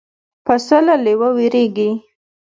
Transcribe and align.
پسه 0.45 0.77
له 0.87 0.95
لېوه 1.03 1.29
وېرېږي. 1.37 1.89